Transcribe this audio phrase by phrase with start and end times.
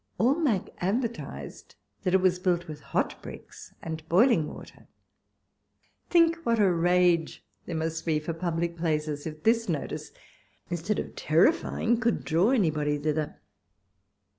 [0.19, 4.87] Almack advertised that it was built with hot bricks and boiling water—
[6.09, 10.11] think what a rage there must be for public places, if this notice,
[10.71, 13.39] instead of terri fying, could draw anybody thither.